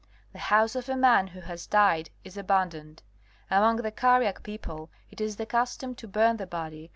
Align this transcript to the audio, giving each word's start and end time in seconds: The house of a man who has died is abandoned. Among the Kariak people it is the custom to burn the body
The 0.33 0.39
house 0.39 0.73
of 0.75 0.89
a 0.89 0.95
man 0.97 1.27
who 1.27 1.41
has 1.41 1.67
died 1.67 2.09
is 2.23 2.35
abandoned. 2.35 3.03
Among 3.51 3.75
the 3.75 3.91
Kariak 3.91 4.41
people 4.41 4.89
it 5.11 5.21
is 5.21 5.35
the 5.35 5.45
custom 5.45 5.93
to 5.93 6.07
burn 6.07 6.37
the 6.37 6.47
body 6.47 6.89